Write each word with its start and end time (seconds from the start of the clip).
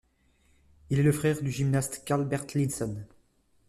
Il 0.89 0.97
est 0.97 1.03
le 1.03 1.11
frère 1.11 1.43
du 1.43 1.51
gymnaste 1.51 2.01
Carl 2.05 2.25
Bertilsson. 2.25 3.03